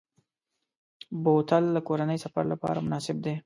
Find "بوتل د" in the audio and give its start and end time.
1.23-1.77